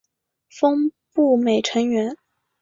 [0.49, 2.17] 峰步美成员。